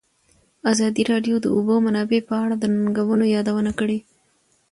[0.71, 3.99] ازادي راډیو د د اوبو منابع په اړه د ننګونو یادونه کړې.